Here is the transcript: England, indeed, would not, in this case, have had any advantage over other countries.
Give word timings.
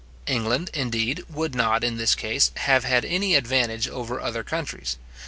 England, 0.25 0.71
indeed, 0.73 1.23
would 1.29 1.53
not, 1.53 1.83
in 1.83 1.97
this 1.97 2.15
case, 2.15 2.49
have 2.55 2.83
had 2.83 3.05
any 3.05 3.35
advantage 3.35 3.87
over 3.87 4.19
other 4.19 4.43
countries. 4.43 4.97